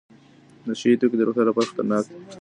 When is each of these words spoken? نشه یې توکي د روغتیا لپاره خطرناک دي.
نشه 0.67 0.85
یې 0.89 0.95
توکي 0.99 1.15
د 1.17 1.21
روغتیا 1.27 1.43
لپاره 1.47 1.69
خطرناک 1.71 2.03
دي. 2.09 2.17